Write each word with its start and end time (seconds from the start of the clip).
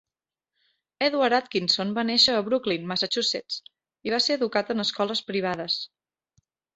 Edward 1.07 1.35
Atkinson 1.39 1.91
va 1.97 2.05
néixer 2.09 2.33
a 2.37 2.45
Brookline, 2.47 2.89
Massachusetts 2.91 3.57
i 4.09 4.15
va 4.15 4.21
ser 4.29 4.39
educat 4.39 4.73
en 4.75 4.85
escoles 4.85 5.23
privades. 5.29 5.77